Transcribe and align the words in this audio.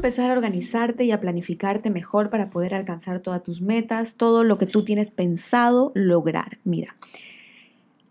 empezar 0.00 0.30
a 0.30 0.32
organizarte 0.32 1.04
y 1.04 1.12
a 1.12 1.20
planificarte 1.20 1.90
mejor 1.90 2.30
para 2.30 2.48
poder 2.48 2.74
alcanzar 2.74 3.20
todas 3.20 3.42
tus 3.42 3.60
metas, 3.60 4.14
todo 4.14 4.44
lo 4.44 4.56
que 4.56 4.64
tú 4.64 4.82
tienes 4.82 5.10
pensado 5.10 5.92
lograr. 5.94 6.58
Mira, 6.64 6.96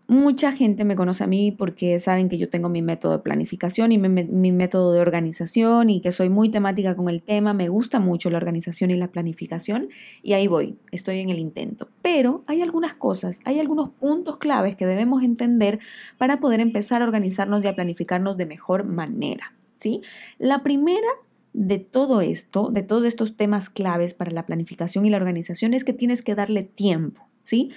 Mucha 0.06 0.50
gente 0.50 0.84
me 0.84 0.96
conoce 0.96 1.22
a 1.22 1.28
mí 1.28 1.52
porque 1.52 2.00
saben 2.00 2.28
que 2.28 2.36
yo 2.36 2.50
tengo 2.50 2.68
mi 2.68 2.82
método 2.82 3.12
de 3.12 3.18
planificación 3.20 3.92
y 3.92 3.98
mi, 3.98 4.50
método 4.50 4.92
de 4.92 5.00
organización 5.00 5.88
y 5.88 6.00
que 6.00 6.10
soy 6.10 6.28
muy 6.28 6.48
temática 6.48 6.96
con 6.96 7.08
el 7.08 7.22
tema. 7.22 7.54
Me 7.54 7.68
gusta 7.68 8.00
mucho 8.00 8.28
la 8.28 8.38
organización 8.38 8.90
y 8.90 8.96
la 8.96 9.12
planificación 9.12 9.88
y 10.20 10.32
ahí 10.32 10.48
voy, 10.48 10.76
estoy 10.90 11.20
en 11.20 11.30
el 11.30 11.38
intento. 11.38 11.88
Pero 12.02 12.42
hay 12.48 12.60
algunas 12.60 12.94
cosas, 12.94 13.38
hay 13.44 13.60
algunos 13.60 13.90
puntos 13.90 14.38
claves 14.38 14.74
que 14.74 14.84
debemos 14.84 15.22
entender 15.22 15.78
para 16.18 16.40
poder 16.40 16.58
empezar 16.58 17.02
a 17.02 17.04
organizarnos 17.04 17.64
y 17.64 17.68
a 17.68 17.76
planificarnos 17.76 18.36
de 18.36 18.46
mejor 18.46 18.86
manera. 18.86 19.54
¿sí? 19.78 20.02
La 20.38 20.64
primera 20.64 21.06
de 21.52 21.78
todo 21.78 22.20
esto, 22.20 22.70
de 22.70 22.82
todos 22.82 23.04
estos 23.04 23.36
temas 23.36 23.70
claves 23.70 24.14
para 24.14 24.30
la 24.30 24.46
planificación 24.46 25.04
y 25.04 25.10
la 25.10 25.16
organización 25.16 25.74
es 25.74 25.84
que 25.84 25.92
tienes 25.92 26.22
que 26.22 26.34
darle 26.34 26.62
tiempo. 26.62 27.28
¿sí? 27.42 27.70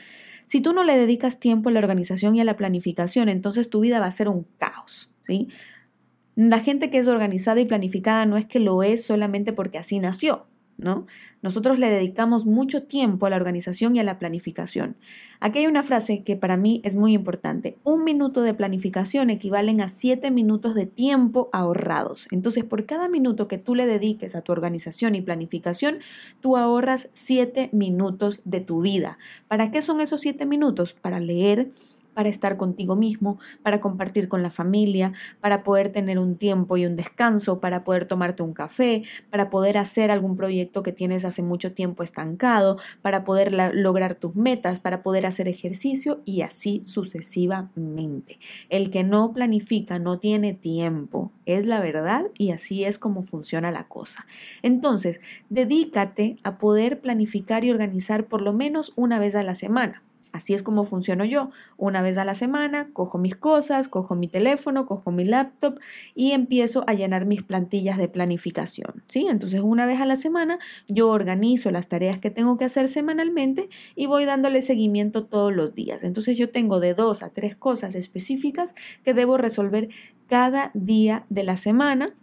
Si 0.45 0.61
tú 0.61 0.73
no 0.73 0.83
le 0.83 0.97
dedicas 0.97 1.39
tiempo 1.39 1.69
a 1.69 1.71
la 1.71 1.79
organización 1.79 2.35
y 2.35 2.41
a 2.41 2.43
la 2.43 2.57
planificación, 2.57 3.29
entonces 3.29 3.69
tu 3.69 3.79
vida 3.79 3.99
va 3.99 4.07
a 4.07 4.11
ser 4.11 4.29
un 4.29 4.45
caos, 4.57 5.11
¿sí? 5.23 5.47
La 6.35 6.59
gente 6.59 6.89
que 6.89 6.97
es 6.97 7.07
organizada 7.07 7.61
y 7.61 7.65
planificada 7.65 8.25
no 8.25 8.37
es 8.37 8.45
que 8.45 8.59
lo 8.59 8.81
es 8.81 9.05
solamente 9.05 9.53
porque 9.53 9.77
así 9.77 9.99
nació, 9.99 10.47
¿no? 10.77 11.05
Nosotros 11.41 11.79
le 11.79 11.89
dedicamos 11.89 12.45
mucho 12.45 12.83
tiempo 12.83 13.25
a 13.25 13.29
la 13.29 13.35
organización 13.35 13.95
y 13.95 13.99
a 13.99 14.03
la 14.03 14.19
planificación. 14.19 14.95
Aquí 15.39 15.59
hay 15.59 15.67
una 15.67 15.83
frase 15.83 16.23
que 16.23 16.37
para 16.37 16.55
mí 16.55 16.81
es 16.83 16.95
muy 16.95 17.13
importante. 17.13 17.77
Un 17.83 18.03
minuto 18.03 18.41
de 18.41 18.53
planificación 18.53 19.29
equivalen 19.29 19.81
a 19.81 19.89
siete 19.89 20.31
minutos 20.31 20.73
de 20.73 20.85
tiempo 20.85 21.49
ahorrados. 21.51 22.27
Entonces, 22.31 22.63
por 22.63 22.85
cada 22.85 23.09
minuto 23.09 23.47
que 23.47 23.57
tú 23.57 23.75
le 23.75 23.85
dediques 23.85 24.35
a 24.35 24.41
tu 24.41 24.51
organización 24.51 25.15
y 25.15 25.21
planificación, 25.21 25.99
tú 26.39 26.55
ahorras 26.57 27.09
siete 27.13 27.69
minutos 27.73 28.41
de 28.45 28.61
tu 28.61 28.81
vida. 28.81 29.17
¿Para 29.47 29.69
qué 29.71 29.81
son 29.81 29.99
esos 29.99 30.21
siete 30.21 30.45
minutos? 30.45 30.93
Para 30.93 31.19
leer, 31.19 31.71
para 32.13 32.29
estar 32.29 32.57
contigo 32.57 32.95
mismo, 32.95 33.39
para 33.61 33.81
compartir 33.81 34.27
con 34.27 34.43
la 34.43 34.49
familia, 34.49 35.13
para 35.41 35.63
poder 35.63 35.89
tener 35.89 36.19
un 36.19 36.37
tiempo 36.37 36.77
y 36.77 36.85
un 36.85 36.95
descanso, 36.95 37.59
para 37.59 37.83
poder 37.83 38.05
tomarte 38.05 38.43
un 38.43 38.53
café, 38.53 39.03
para 39.29 39.49
poder 39.49 39.77
hacer 39.77 40.11
algún 40.11 40.35
proyecto 40.35 40.83
que 40.83 40.91
tienes 40.91 41.25
hace 41.25 41.41
mucho 41.41 41.73
tiempo 41.73 42.03
estancado, 42.03 42.77
para 43.01 43.23
poder 43.23 43.53
lograr 43.73 44.15
tus 44.15 44.35
metas, 44.35 44.79
para 44.79 45.03
poder 45.03 45.25
hacer 45.25 45.47
ejercicio 45.47 46.21
y 46.25 46.41
así 46.41 46.81
sucesivamente. 46.85 48.39
El 48.69 48.91
que 48.91 49.03
no 49.03 49.33
planifica 49.33 49.99
no 49.99 50.19
tiene 50.19 50.53
tiempo, 50.53 51.31
es 51.45 51.65
la 51.65 51.79
verdad 51.79 52.25
y 52.37 52.51
así 52.51 52.83
es 52.83 52.99
como 52.99 53.23
funciona 53.23 53.71
la 53.71 53.87
cosa. 53.87 54.25
Entonces, 54.61 55.21
dedícate 55.49 56.37
a 56.43 56.57
poder 56.57 57.01
planificar 57.01 57.65
y 57.65 57.71
organizar 57.71 58.27
por 58.27 58.41
lo 58.41 58.53
menos 58.53 58.93
una 58.95 59.19
vez 59.19 59.35
a 59.35 59.43
la 59.43 59.55
semana. 59.55 60.03
Así 60.33 60.55
es 60.55 60.63
como 60.63 60.83
funciono 60.83 61.23
yo. 61.25 61.51
Una 61.77 62.01
vez 62.01 62.17
a 62.17 62.25
la 62.25 62.33
semana 62.33 62.89
cojo 62.91 63.19
mis 63.19 63.35
cosas, 63.35 63.87
cojo 63.87 64.15
mi 64.15 64.27
teléfono, 64.27 64.87
cojo 64.87 65.11
mi 65.11 65.25
laptop 65.25 65.79
y 66.15 66.31
empiezo 66.31 66.83
a 66.87 66.95
llenar 66.95 67.27
mis 67.27 67.43
plantillas 67.43 67.99
de 67.99 68.09
planificación. 68.09 69.03
¿sí? 69.07 69.27
Entonces 69.29 69.61
una 69.61 69.85
vez 69.85 70.01
a 70.01 70.07
la 70.07 70.17
semana 70.17 70.57
yo 70.87 71.09
organizo 71.09 71.69
las 71.69 71.87
tareas 71.87 72.17
que 72.17 72.31
tengo 72.31 72.57
que 72.57 72.65
hacer 72.65 72.87
semanalmente 72.87 73.69
y 73.95 74.07
voy 74.07 74.25
dándole 74.25 74.63
seguimiento 74.63 75.23
todos 75.23 75.53
los 75.53 75.75
días. 75.75 76.03
Entonces 76.03 76.35
yo 76.35 76.49
tengo 76.49 76.79
de 76.79 76.95
dos 76.95 77.21
a 77.21 77.29
tres 77.29 77.55
cosas 77.55 77.93
específicas 77.93 78.73
que 79.03 79.13
debo 79.13 79.37
resolver 79.37 79.89
cada 80.27 80.71
día 80.73 81.27
de 81.29 81.43
la 81.43 81.57
semana 81.57 82.15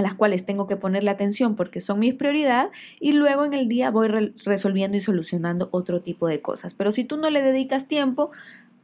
a 0.00 0.02
las 0.02 0.14
cuales 0.14 0.44
tengo 0.44 0.66
que 0.66 0.76
ponerle 0.76 1.10
atención 1.10 1.54
porque 1.54 1.80
son 1.80 2.00
mis 2.00 2.14
prioridad 2.14 2.70
y 2.98 3.12
luego 3.12 3.44
en 3.44 3.54
el 3.54 3.68
día 3.68 3.90
voy 3.90 4.08
resolviendo 4.08 4.96
y 4.96 5.00
solucionando 5.00 5.68
otro 5.72 6.02
tipo 6.02 6.26
de 6.26 6.40
cosas. 6.40 6.74
Pero 6.74 6.90
si 6.90 7.04
tú 7.04 7.16
no 7.16 7.30
le 7.30 7.42
dedicas 7.42 7.86
tiempo, 7.86 8.30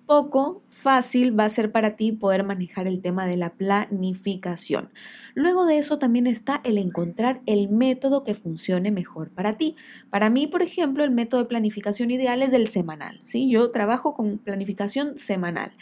poco 0.06 0.62
fácil 0.68 1.38
va 1.38 1.44
a 1.44 1.48
ser 1.48 1.72
para 1.72 1.96
ti 1.96 2.12
poder 2.12 2.44
manejar 2.44 2.86
el 2.86 3.00
tema 3.00 3.26
de 3.26 3.36
la 3.36 3.54
planificación. 3.54 4.90
Luego 5.34 5.66
de 5.66 5.78
eso 5.78 5.98
también 5.98 6.26
está 6.26 6.60
el 6.64 6.78
encontrar 6.78 7.42
el 7.46 7.68
método 7.68 8.22
que 8.22 8.34
funcione 8.34 8.92
mejor 8.92 9.30
para 9.30 9.54
ti. 9.54 9.74
Para 10.08 10.30
mí, 10.30 10.46
por 10.46 10.62
ejemplo, 10.62 11.02
el 11.02 11.10
método 11.10 11.42
de 11.42 11.48
planificación 11.48 12.10
ideal 12.10 12.42
es 12.42 12.52
el 12.52 12.68
semanal. 12.68 13.20
¿sí? 13.24 13.50
Yo 13.50 13.70
trabajo 13.70 14.14
con 14.14 14.38
planificación 14.38 15.18
semanal. 15.18 15.72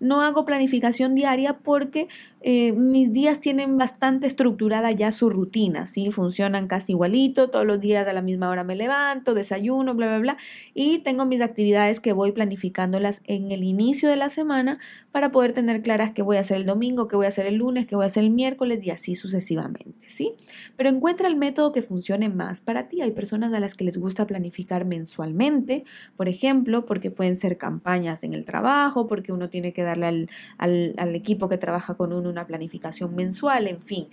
No 0.00 0.22
hago 0.22 0.44
planificación 0.44 1.14
diaria 1.14 1.58
porque 1.58 2.08
eh, 2.46 2.72
mis 2.72 3.10
días 3.10 3.40
tienen 3.40 3.78
bastante 3.78 4.26
estructurada 4.26 4.90
ya 4.90 5.10
su 5.12 5.30
rutina, 5.30 5.86
¿sí? 5.86 6.10
Funcionan 6.10 6.66
casi 6.66 6.92
igualito, 6.92 7.48
todos 7.48 7.64
los 7.64 7.80
días 7.80 8.06
a 8.06 8.12
la 8.12 8.20
misma 8.20 8.50
hora 8.50 8.64
me 8.64 8.76
levanto, 8.76 9.32
desayuno, 9.32 9.94
bla, 9.94 10.08
bla, 10.08 10.18
bla, 10.18 10.36
y 10.74 10.98
tengo 10.98 11.24
mis 11.24 11.40
actividades 11.40 12.00
que 12.00 12.12
voy 12.12 12.32
planificándolas 12.32 13.22
en 13.24 13.50
el 13.50 13.64
inicio 13.64 14.10
de 14.10 14.16
la 14.16 14.28
semana 14.28 14.78
para 15.10 15.32
poder 15.32 15.52
tener 15.52 15.80
claras 15.80 16.10
qué 16.10 16.20
voy 16.20 16.36
a 16.36 16.40
hacer 16.40 16.58
el 16.58 16.66
domingo, 16.66 17.08
qué 17.08 17.16
voy 17.16 17.24
a 17.24 17.28
hacer 17.28 17.46
el 17.46 17.54
lunes, 17.54 17.86
qué 17.86 17.96
voy 17.96 18.04
a 18.04 18.08
hacer 18.08 18.24
el 18.24 18.30
miércoles 18.30 18.84
y 18.84 18.90
así 18.90 19.14
sucesivamente, 19.14 20.06
¿sí? 20.06 20.34
Pero 20.76 20.90
encuentra 20.90 21.28
el 21.28 21.36
método 21.36 21.72
que 21.72 21.80
funcione 21.80 22.28
más 22.28 22.60
para 22.60 22.88
ti. 22.88 23.00
Hay 23.00 23.12
personas 23.12 23.54
a 23.54 23.60
las 23.60 23.74
que 23.74 23.84
les 23.84 23.96
gusta 23.96 24.26
planificar 24.26 24.84
mensualmente, 24.84 25.84
por 26.16 26.28
ejemplo, 26.28 26.84
porque 26.84 27.10
pueden 27.10 27.36
ser 27.36 27.56
campañas 27.56 28.22
en 28.24 28.34
el 28.34 28.44
trabajo, 28.44 29.06
porque 29.06 29.32
uno 29.32 29.48
tiene 29.48 29.72
que 29.72 29.83
darle 29.84 30.06
al, 30.06 30.28
al, 30.58 31.14
equipo 31.14 31.48
que 31.48 31.58
trabaja 31.58 31.94
con 31.94 32.12
uno 32.12 32.28
una 32.28 32.46
planificación 32.46 33.14
mensual, 33.14 33.68
en 33.68 33.80
fin. 33.80 34.08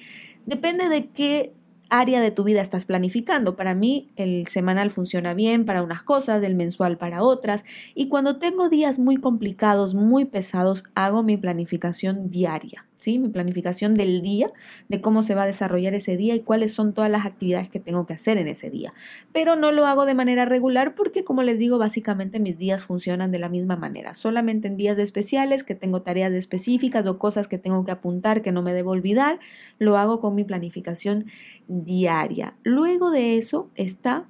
Depende 0.46 0.90
de 0.90 1.09
qué 1.09 1.54
área 1.90 2.22
de 2.22 2.32
tu 2.32 2.44
vida 2.44 2.62
estás 2.62 2.86
planificando. 2.86 3.56
Para 3.56 3.76
mí 3.76 4.09
el 4.16 4.48
semanal 4.48 4.92
funciona 4.92 5.34
bien 5.34 5.66
para 5.66 5.84
unas 5.84 6.04
cosas, 6.04 6.42
el 6.44 6.56
mensual 6.56 6.98
para 6.98 7.22
otras. 7.22 7.66
Y 7.94 8.08
cuando 8.08 8.40
tengo 8.40 8.70
días 8.70 8.98
muy 8.98 9.18
complicados, 9.18 9.94
muy 9.94 10.26
pesados, 10.26 10.84
hago 10.96 11.22
mi 11.22 11.38
planificación 11.38 12.30
diaria. 12.30 12.86
Mi 13.08 13.30
planificación 13.30 13.96
del 13.96 14.22
día, 14.22 14.52
de 14.88 15.02
cómo 15.02 15.24
se 15.24 15.34
va 15.34 15.44
a 15.44 15.48
desarrollar 15.48 15.96
ese 15.96 16.18
día 16.18 16.36
y 16.36 16.42
cuáles 16.42 16.72
son 16.74 16.94
todas 16.94 17.10
las 17.10 17.26
actividades 17.26 17.68
que 17.70 17.80
tengo 17.80 18.06
que 18.06 18.14
hacer 18.14 18.38
en 18.38 18.48
ese 18.48 18.70
día. 18.70 18.94
Pero 19.34 19.56
no 19.56 19.72
lo 19.72 19.88
hago 19.88 20.06
de 20.06 20.14
manera 20.14 20.46
regular 20.46 20.94
porque, 20.94 21.24
como 21.24 21.42
les 21.42 21.58
digo, 21.58 21.80
básicamente 21.80 22.40
mis 22.40 22.58
días 22.58 22.84
funcionan 22.84 23.32
de 23.32 23.40
la 23.40 23.50
misma 23.50 23.76
manera. 23.76 24.14
Solamente 24.14 24.68
en 24.68 24.78
días 24.78 25.00
especiales 25.00 25.64
que 25.64 25.74
tengo 25.74 26.04
tareas 26.04 26.32
específicas 26.34 27.08
o 27.08 27.18
cosas 27.18 27.48
que 27.48 27.58
tengo 27.58 27.84
que 27.86 27.92
apuntar 27.92 28.44
que 28.44 28.52
no 28.52 28.62
me 28.62 28.74
debo 28.74 28.92
olvidar, 28.92 29.40
lo 29.80 29.98
hago 29.98 30.20
con 30.20 30.36
mi 30.36 30.44
planificación 30.44 31.26
diaria. 31.68 32.54
Luego 32.64 33.10
de 33.10 33.38
eso 33.38 33.72
está, 33.76 34.28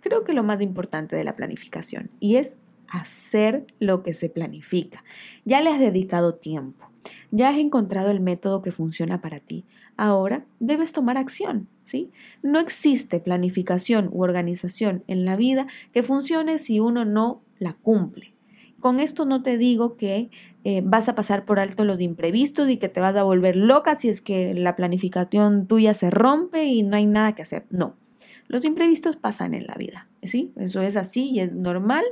creo 0.00 0.22
que 0.22 0.32
lo 0.32 0.44
más 0.44 0.62
importante 0.62 1.16
de 1.16 1.24
la 1.24 1.34
planificación 1.34 2.10
y 2.20 2.36
es 2.36 2.58
hacer 2.88 3.66
lo 3.78 4.02
que 4.02 4.14
se 4.14 4.28
planifica. 4.28 5.04
Ya 5.44 5.60
le 5.60 5.70
has 5.70 5.80
dedicado 5.80 6.34
tiempo 6.34 6.89
ya 7.30 7.50
has 7.50 7.58
encontrado 7.58 8.10
el 8.10 8.20
método 8.20 8.62
que 8.62 8.72
funciona 8.72 9.20
para 9.20 9.40
ti. 9.40 9.64
Ahora 9.96 10.46
debes 10.58 10.92
tomar 10.92 11.16
acción, 11.16 11.68
¿sí? 11.84 12.10
No 12.42 12.60
existe 12.60 13.20
planificación 13.20 14.08
u 14.12 14.22
organización 14.22 15.04
en 15.06 15.24
la 15.24 15.36
vida 15.36 15.66
que 15.92 16.02
funcione 16.02 16.58
si 16.58 16.80
uno 16.80 17.04
no 17.04 17.42
la 17.58 17.74
cumple. 17.74 18.34
Con 18.80 18.98
esto 18.98 19.26
no 19.26 19.42
te 19.42 19.58
digo 19.58 19.96
que 19.96 20.30
eh, 20.64 20.82
vas 20.82 21.08
a 21.08 21.14
pasar 21.14 21.44
por 21.44 21.60
alto 21.60 21.84
los 21.84 22.00
imprevistos 22.00 22.68
y 22.70 22.78
que 22.78 22.88
te 22.88 23.00
vas 23.00 23.14
a 23.16 23.22
volver 23.22 23.56
loca 23.56 23.94
si 23.96 24.08
es 24.08 24.22
que 24.22 24.54
la 24.54 24.74
planificación 24.74 25.66
tuya 25.66 25.92
se 25.92 26.10
rompe 26.10 26.64
y 26.64 26.82
no 26.82 26.96
hay 26.96 27.06
nada 27.06 27.34
que 27.34 27.42
hacer. 27.42 27.66
No, 27.70 27.94
los 28.50 28.64
imprevistos 28.64 29.14
pasan 29.14 29.54
en 29.54 29.68
la 29.68 29.76
vida, 29.76 30.08
¿sí? 30.24 30.52
Eso 30.56 30.82
es 30.82 30.96
así 30.96 31.30
y 31.30 31.38
es 31.38 31.54
normal 31.54 32.02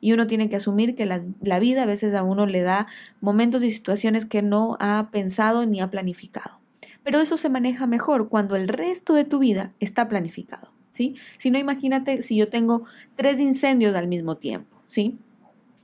y 0.00 0.14
uno 0.14 0.26
tiene 0.26 0.48
que 0.48 0.56
asumir 0.56 0.94
que 0.94 1.04
la, 1.04 1.58
vida 1.58 1.82
a 1.82 1.86
veces 1.86 2.14
a 2.14 2.22
uno 2.22 2.46
le 2.46 2.62
da 2.62 2.86
momentos 3.20 3.62
y 3.62 3.70
situaciones 3.70 4.24
que 4.24 4.40
no 4.40 4.78
ha 4.80 5.10
pensado 5.12 5.66
ni 5.66 5.82
ha 5.82 5.90
planificado. 5.90 6.60
Pero 7.04 7.20
eso 7.20 7.36
se 7.36 7.50
maneja 7.50 7.86
mejor 7.86 8.30
cuando 8.30 8.56
el 8.56 8.68
resto 8.68 9.12
de 9.12 9.26
tu 9.26 9.38
vida 9.38 9.74
está 9.80 10.08
planificado, 10.08 10.72
¿sí? 10.88 11.16
Si 11.36 11.50
no, 11.50 11.58
imagínate 11.58 12.22
si 12.22 12.36
yo 12.36 12.48
tengo 12.48 12.84
tres 13.14 13.38
incendios 13.38 13.94
al 13.94 14.08
mismo 14.08 14.38
tiempo, 14.38 14.80
¿sí? 14.86 15.18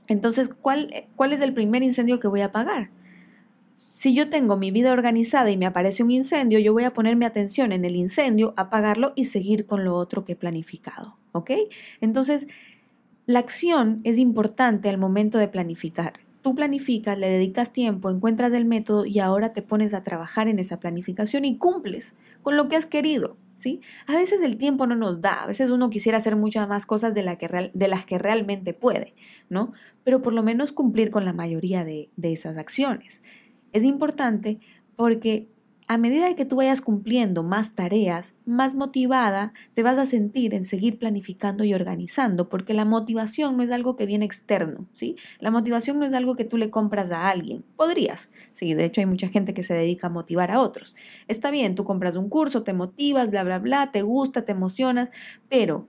Entonces, 0.07 0.49
¿cuál, 0.49 0.91
¿cuál 1.15 1.33
es 1.33 1.41
el 1.41 1.53
primer 1.53 1.83
incendio 1.83 2.19
que 2.19 2.27
voy 2.27 2.41
a 2.41 2.45
apagar? 2.45 2.89
Si 3.99 4.13
yo 4.13 4.29
tengo 4.29 4.55
mi 4.55 4.71
vida 4.71 4.93
organizada 4.93 5.51
y 5.51 5.57
me 5.57 5.65
aparece 5.65 6.03
un 6.03 6.11
incendio, 6.11 6.57
yo 6.59 6.71
voy 6.71 6.85
a 6.85 6.93
poner 6.93 7.17
mi 7.17 7.25
atención 7.25 7.73
en 7.73 7.83
el 7.83 7.97
incendio, 7.97 8.53
apagarlo 8.55 9.11
y 9.17 9.25
seguir 9.25 9.65
con 9.65 9.83
lo 9.83 9.93
otro 9.95 10.23
que 10.23 10.31
he 10.31 10.35
planificado. 10.37 11.17
¿Ok? 11.33 11.51
Entonces, 11.99 12.47
la 13.25 13.39
acción 13.39 13.99
es 14.05 14.17
importante 14.17 14.87
al 14.87 14.99
momento 14.99 15.37
de 15.37 15.49
planificar. 15.49 16.13
Tú 16.41 16.55
planificas, 16.55 17.17
le 17.17 17.27
dedicas 17.27 17.73
tiempo, 17.73 18.09
encuentras 18.09 18.53
el 18.53 18.63
método 18.63 19.05
y 19.05 19.19
ahora 19.19 19.51
te 19.51 19.63
pones 19.63 19.93
a 19.93 20.01
trabajar 20.01 20.47
en 20.47 20.59
esa 20.59 20.79
planificación 20.79 21.43
y 21.43 21.57
cumples 21.57 22.15
con 22.41 22.55
lo 22.55 22.69
que 22.69 22.77
has 22.77 22.85
querido. 22.85 23.35
¿Sí? 23.57 23.81
A 24.07 24.15
veces 24.15 24.41
el 24.41 24.55
tiempo 24.55 24.87
no 24.87 24.95
nos 24.95 25.19
da, 25.19 25.43
a 25.43 25.47
veces 25.47 25.71
uno 25.71 25.89
quisiera 25.89 26.19
hacer 26.19 26.37
muchas 26.37 26.69
más 26.69 26.85
cosas 26.85 27.13
de, 27.13 27.23
las 27.23 28.05
que 28.05 28.17
realmente 28.17 28.73
puede, 28.73 29.13
¿no? 29.49 29.73
Pero 30.05 30.21
por 30.21 30.31
lo 30.31 30.41
menos 30.43 30.71
cumplir 30.71 31.11
con 31.11 31.25
la 31.25 31.33
mayoría 31.33 31.83
de 31.83 32.09
esas 32.21 32.55
acciones. 32.55 33.21
Es 33.71 33.83
importante 33.83 34.59
porque 34.95 35.47
a 35.89 35.97
medida 35.97 36.35
que 36.35 36.45
tú 36.45 36.57
vayas 36.57 36.81
cumpliendo 36.81 37.41
más 37.41 37.73
tareas, 37.73 38.35
más 38.45 38.75
motivada 38.75 39.53
te 39.73 39.81
vas 39.81 39.97
a 39.97 40.05
sentir 40.05 40.53
en 40.53 40.63
seguir 40.63 40.99
planificando 40.99 41.63
y 41.63 41.73
organizando, 41.73 42.47
porque 42.47 42.75
la 42.75 42.85
motivación 42.85 43.57
no 43.57 43.63
es 43.63 43.71
algo 43.71 43.95
que 43.95 44.05
viene 44.05 44.23
externo, 44.23 44.85
¿sí? 44.93 45.15
La 45.39 45.49
motivación 45.49 45.97
no 45.97 46.05
es 46.05 46.13
algo 46.13 46.35
que 46.35 46.45
tú 46.45 46.57
le 46.57 46.69
compras 46.69 47.09
a 47.09 47.27
alguien. 47.27 47.65
Podrías, 47.75 48.29
sí, 48.51 48.75
de 48.75 48.85
hecho 48.85 49.01
hay 49.01 49.07
mucha 49.07 49.29
gente 49.29 49.55
que 49.55 49.63
se 49.63 49.73
dedica 49.73 50.07
a 50.07 50.11
motivar 50.11 50.51
a 50.51 50.61
otros. 50.61 50.95
Está 51.27 51.49
bien, 51.49 51.73
tú 51.73 51.85
compras 51.85 52.15
un 52.17 52.29
curso, 52.29 52.61
te 52.61 52.73
motivas, 52.73 53.31
bla, 53.31 53.43
bla, 53.43 53.57
bla, 53.57 53.91
te 53.91 54.03
gusta, 54.03 54.45
te 54.45 54.51
emocionas, 54.51 55.09
pero 55.49 55.87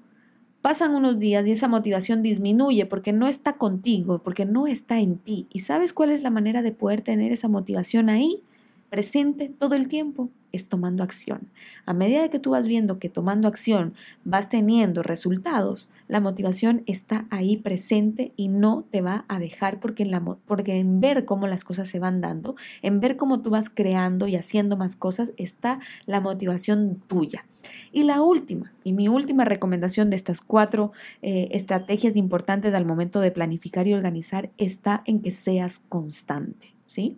pasan 0.62 0.95
unos 0.95 1.19
días 1.19 1.47
y 1.47 1.53
esa 1.53 1.69
motivación 1.69 2.23
disminuye 2.23 2.87
porque 2.87 3.12
no 3.12 3.29
está 3.29 3.55
contigo, 3.55 4.23
porque 4.23 4.45
no 4.45 4.67
está 4.67 5.01
en 5.01 5.19
ti. 5.19 5.47
¿Y 5.53 5.61
sabes 5.61 5.93
cuál 5.93 6.11
es 6.11 6.23
la 6.23 6.31
manera 6.31 6.62
de 6.62 6.73
poder 6.73 7.01
tener 7.01 7.33
esa 7.33 7.49
motivación 7.49 8.09
ahí? 8.09 8.43
Presente 8.91 9.49
todo 9.49 9.75
el 9.77 9.89
tiempo 9.89 10.31
es 10.53 10.69
tomando 10.69 11.05
acción. 11.05 11.49
A 11.87 11.93
medida 11.93 12.29
que 12.29 12.41
tú 12.41 12.51
vas 12.51 12.67
viendo 12.67 12.99
que 12.99 13.09
tomando 13.09 13.49
acción 13.49 13.95
vas 14.25 14.49
teniendo 14.49 15.03
resultados, 15.03 15.89
la 16.09 16.21
motivación 16.21 16.83
está 16.87 17.27
ahí 17.31 17.57
presente 17.57 18.33
y 18.37 18.49
no 18.49 18.85
te 18.91 19.01
va 19.01 19.25
a 19.29 19.39
dejar 19.39 19.79
porque 19.79 20.03
en, 20.03 20.11
la, 20.11 20.21
porque 20.21 20.79
en 20.79 21.01
ver 21.01 21.25
cómo 21.25 21.47
las 21.47 21.63
cosas 21.63 21.89
se 21.89 22.01
van 22.01 22.21
dando, 22.21 22.57
en 22.83 23.01
ver 23.01 23.17
cómo 23.17 23.41
tú 23.41 23.51
vas 23.51 23.71
creando 23.71 24.27
y 24.27 24.35
haciendo 24.35 24.77
más 24.77 24.97
cosas, 24.97 25.33
está 25.37 25.79
la 26.07 26.21
motivación 26.21 27.01
tuya. 27.07 27.45
Y 27.93 28.03
la 28.03 28.23
última, 28.23 28.73
y 28.83 28.93
mi 28.93 29.09
última 29.09 29.45
recomendación 29.45 30.11
de 30.11 30.17
estas 30.17 30.41
cuatro 30.41 30.93
eh, 31.23 31.49
estrategias 31.53 32.17
importantes 32.17 32.75
al 32.75 32.87
momento 32.87 33.21
de 33.21 33.31
planificar 33.31 33.87
y 33.87 33.95
organizar 33.95 34.51
está 34.59 35.03
en 35.07 35.21
que 35.21 35.31
seas 35.31 35.79
constante, 35.89 36.75
¿sí? 36.87 37.17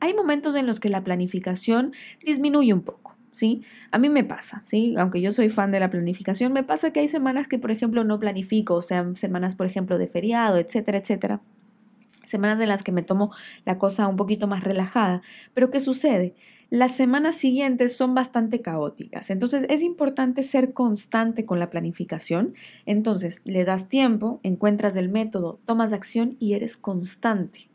Hay 0.00 0.14
momentos 0.14 0.54
en 0.54 0.66
los 0.66 0.80
que 0.80 0.88
la 0.88 1.04
planificación 1.04 1.92
disminuye 2.24 2.72
un 2.72 2.82
poco. 2.82 3.16
¿Sí? 3.32 3.62
A 3.90 3.98
mí 3.98 4.08
me 4.10 4.24
pasa, 4.24 4.62
¿sí? 4.66 4.94
Aunque 4.98 5.20
yo 5.20 5.32
soy 5.32 5.48
fan 5.48 5.70
de 5.70 5.80
la 5.80 5.88
planificación, 5.88 6.52
me 6.52 6.64
pasa 6.64 6.92
que 6.92 7.00
hay 7.00 7.08
semanas 7.08 7.48
que, 7.48 7.58
por 7.58 7.70
ejemplo, 7.70 8.04
no 8.04 8.18
planifico, 8.18 8.74
o 8.74 8.82
sea, 8.82 9.06
semanas, 9.14 9.54
por 9.54 9.66
ejemplo, 9.66 9.96
de 9.96 10.08
feriado, 10.08 10.58
etcétera, 10.58 10.98
etcétera. 10.98 11.40
Semanas 12.22 12.60
en 12.60 12.68
las 12.68 12.82
que 12.82 12.92
me 12.92 13.02
tomo 13.02 13.32
la 13.64 13.78
cosa 13.78 14.08
un 14.08 14.16
poquito 14.16 14.46
más 14.46 14.62
relajada. 14.62 15.22
Pero 15.54 15.70
¿qué 15.70 15.80
sucede? 15.80 16.34
Las 16.70 16.94
semanas 16.94 17.36
siguientes 17.36 17.96
son 17.96 18.14
bastante 18.14 18.60
caóticas. 18.60 19.30
Entonces 19.30 19.64
es 19.70 19.82
importante 19.82 20.42
ser 20.42 20.72
constante 20.72 21.46
con 21.46 21.58
la 21.58 21.70
planificación. 21.70 22.54
Entonces 22.84 23.42
le 23.44 23.64
das 23.64 23.88
tiempo, 23.88 24.38
encuentras 24.42 24.96
el 24.96 25.08
método, 25.08 25.60
tomas 25.64 25.92
acción 25.92 26.36
y 26.38 26.54
eres 26.54 26.76
constante. 26.76 27.69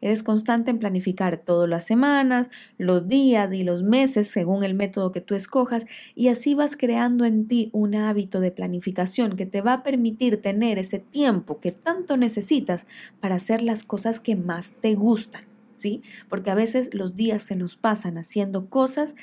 Eres 0.00 0.22
constante 0.22 0.70
en 0.70 0.78
planificar 0.78 1.38
todas 1.38 1.68
las 1.68 1.84
semanas, 1.84 2.50
los 2.76 3.08
días 3.08 3.52
y 3.52 3.64
los 3.64 3.82
meses 3.82 4.28
según 4.28 4.64
el 4.64 4.74
método 4.74 5.12
que 5.12 5.20
tú 5.20 5.34
escojas 5.34 5.86
y 6.14 6.28
así 6.28 6.54
vas 6.54 6.76
creando 6.76 7.24
en 7.24 7.48
ti 7.48 7.70
un 7.72 7.94
hábito 7.94 8.40
de 8.40 8.50
planificación 8.50 9.36
que 9.36 9.46
te 9.46 9.62
va 9.62 9.72
a 9.74 9.82
permitir 9.82 10.42
tener 10.42 10.78
ese 10.78 10.98
tiempo 10.98 11.60
que 11.60 11.72
tanto 11.72 12.16
necesitas 12.16 12.86
para 13.20 13.36
hacer 13.36 13.62
las 13.62 13.84
cosas 13.84 14.20
que 14.20 14.36
más 14.36 14.74
te 14.80 14.94
gustan. 14.94 15.46
¿Sí? 15.76 16.02
Porque 16.28 16.50
a 16.50 16.56
veces 16.56 16.90
los 16.92 17.14
días 17.14 17.40
se 17.40 17.54
nos 17.54 17.76
pasan 17.76 18.18
haciendo 18.18 18.68
cosas 18.68 19.14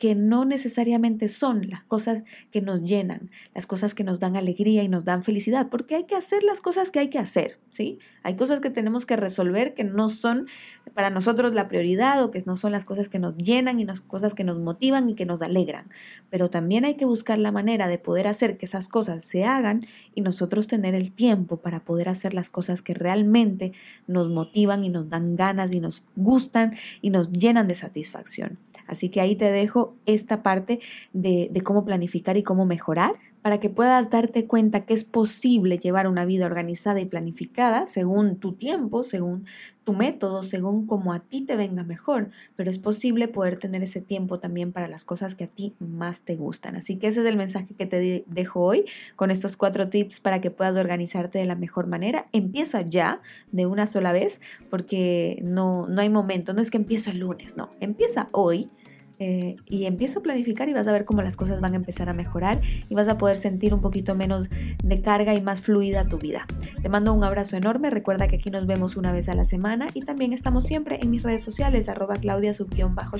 que 0.00 0.14
no 0.14 0.46
necesariamente 0.46 1.28
son 1.28 1.68
las 1.68 1.84
cosas 1.84 2.24
que 2.50 2.62
nos 2.62 2.82
llenan, 2.82 3.30
las 3.54 3.66
cosas 3.66 3.94
que 3.94 4.02
nos 4.02 4.18
dan 4.18 4.34
alegría 4.34 4.82
y 4.82 4.88
nos 4.88 5.04
dan 5.04 5.22
felicidad, 5.22 5.68
porque 5.68 5.94
hay 5.94 6.04
que 6.04 6.16
hacer 6.16 6.42
las 6.42 6.62
cosas 6.62 6.90
que 6.90 7.00
hay 7.00 7.10
que 7.10 7.18
hacer, 7.18 7.58
¿sí? 7.68 7.98
Hay 8.22 8.34
cosas 8.34 8.60
que 8.60 8.70
tenemos 8.70 9.04
que 9.04 9.16
resolver 9.16 9.74
que 9.74 9.84
no 9.84 10.08
son 10.08 10.46
para 10.94 11.10
nosotros 11.10 11.54
la 11.54 11.68
prioridad 11.68 12.24
o 12.24 12.30
que 12.30 12.42
no 12.46 12.56
son 12.56 12.72
las 12.72 12.86
cosas 12.86 13.10
que 13.10 13.18
nos 13.18 13.36
llenan 13.36 13.78
y 13.78 13.84
las 13.84 14.00
cosas 14.00 14.32
que 14.32 14.42
nos 14.42 14.58
motivan 14.58 15.10
y 15.10 15.14
que 15.14 15.26
nos 15.26 15.42
alegran, 15.42 15.86
pero 16.30 16.48
también 16.48 16.86
hay 16.86 16.94
que 16.94 17.04
buscar 17.04 17.36
la 17.36 17.52
manera 17.52 17.86
de 17.86 17.98
poder 17.98 18.26
hacer 18.26 18.56
que 18.56 18.64
esas 18.64 18.88
cosas 18.88 19.22
se 19.22 19.44
hagan 19.44 19.86
y 20.14 20.22
nosotros 20.22 20.66
tener 20.66 20.94
el 20.94 21.12
tiempo 21.12 21.58
para 21.58 21.84
poder 21.84 22.08
hacer 22.08 22.32
las 22.32 22.48
cosas 22.48 22.80
que 22.80 22.94
realmente 22.94 23.72
nos 24.06 24.30
motivan 24.30 24.82
y 24.82 24.88
nos 24.88 25.10
dan 25.10 25.36
ganas 25.36 25.74
y 25.74 25.80
nos 25.80 26.02
gustan 26.16 26.74
y 27.02 27.10
nos 27.10 27.30
llenan 27.32 27.68
de 27.68 27.74
satisfacción. 27.74 28.58
Así 28.90 29.08
que 29.08 29.20
ahí 29.20 29.36
te 29.36 29.52
dejo 29.52 29.94
esta 30.04 30.42
parte 30.42 30.80
de, 31.12 31.48
cómo 31.62 31.84
planificar 31.84 32.36
y 32.36 32.42
cómo 32.42 32.66
mejorar 32.66 33.12
para 33.42 33.58
que 33.58 33.70
puedas 33.70 34.10
darte 34.10 34.46
cuenta 34.46 34.84
que 34.84 34.94
es 34.94 35.04
posible 35.04 35.78
llevar 35.78 36.06
una 36.06 36.24
vida 36.24 36.46
organizada 36.46 37.00
y 37.00 37.06
planificada 37.06 37.86
según 37.86 38.36
tu 38.36 38.52
tiempo, 38.52 39.02
según 39.02 39.46
tu 39.84 39.94
método, 39.94 40.42
según 40.42 40.86
como 40.86 41.12
a 41.12 41.20
ti 41.20 41.40
te 41.40 41.56
venga 41.56 41.82
mejor, 41.84 42.30
pero 42.54 42.70
es 42.70 42.78
posible 42.78 43.28
poder 43.28 43.58
tener 43.58 43.82
ese 43.82 44.00
tiempo 44.00 44.38
también 44.38 44.72
para 44.72 44.88
las 44.88 45.04
cosas 45.04 45.34
que 45.34 45.44
a 45.44 45.46
ti 45.46 45.74
más 45.78 46.22
te 46.22 46.36
gustan. 46.36 46.76
Así 46.76 46.96
que 46.96 47.06
ese 47.06 47.20
es 47.20 47.26
el 47.26 47.36
mensaje 47.36 47.74
que 47.74 47.86
te 47.86 48.24
dejo 48.26 48.60
hoy 48.60 48.84
con 49.16 49.30
estos 49.30 49.56
cuatro 49.56 49.88
tips 49.88 50.20
para 50.20 50.40
que 50.40 50.50
puedas 50.50 50.76
organizarte 50.76 51.38
de 51.38 51.46
la 51.46 51.56
mejor 51.56 51.86
manera. 51.86 52.26
Empieza 52.32 52.82
ya 52.82 53.22
de 53.52 53.66
una 53.66 53.86
sola 53.86 54.12
vez 54.12 54.40
porque 54.68 55.40
no, 55.42 55.86
no 55.88 56.00
hay 56.02 56.10
momento, 56.10 56.52
no 56.52 56.60
es 56.60 56.70
que 56.70 56.78
empiezo 56.78 57.10
el 57.10 57.20
lunes, 57.20 57.56
no, 57.56 57.70
empieza 57.80 58.28
hoy 58.32 58.70
eh, 59.20 59.54
y 59.66 59.84
empieza 59.84 60.18
a 60.18 60.22
planificar 60.22 60.68
y 60.68 60.72
vas 60.72 60.88
a 60.88 60.92
ver 60.92 61.04
cómo 61.04 61.22
las 61.22 61.36
cosas 61.36 61.60
van 61.60 61.74
a 61.74 61.76
empezar 61.76 62.08
a 62.08 62.14
mejorar 62.14 62.60
y 62.88 62.94
vas 62.94 63.06
a 63.08 63.18
poder 63.18 63.36
sentir 63.36 63.74
un 63.74 63.82
poquito 63.82 64.14
menos 64.14 64.48
de 64.82 65.02
carga 65.02 65.34
y 65.34 65.42
más 65.42 65.60
fluida 65.60 66.06
tu 66.06 66.16
vida. 66.18 66.46
Te 66.82 66.88
mando 66.88 67.12
un 67.12 67.22
abrazo 67.22 67.56
enorme, 67.56 67.90
recuerda 67.90 68.28
que 68.28 68.36
aquí 68.36 68.48
nos 68.50 68.66
vemos 68.66 68.96
una 68.96 69.12
vez 69.12 69.28
a 69.28 69.34
la 69.34 69.44
semana 69.44 69.88
y 69.94 70.00
también 70.02 70.32
estamos 70.32 70.64
siempre 70.64 70.98
en 71.02 71.10
mis 71.10 71.22
redes 71.22 71.42
sociales 71.42 71.90
arroba 71.90 72.16
claudia 72.16 72.52
bajo 72.90 73.18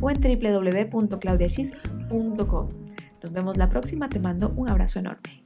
o 0.00 0.10
en 0.10 0.20
www.claudiashis.com. 0.20 2.68
Nos 3.22 3.32
vemos 3.32 3.56
la 3.56 3.68
próxima, 3.68 4.08
te 4.08 4.20
mando 4.20 4.52
un 4.56 4.70
abrazo 4.70 5.00
enorme. 5.00 5.42